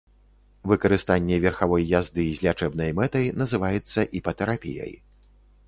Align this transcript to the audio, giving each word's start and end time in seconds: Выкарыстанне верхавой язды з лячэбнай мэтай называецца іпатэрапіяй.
Выкарыстанне 0.69 1.37
верхавой 1.43 1.83
язды 1.99 2.25
з 2.39 2.47
лячэбнай 2.47 2.91
мэтай 3.03 3.25
называецца 3.45 4.09
іпатэрапіяй. 4.21 4.91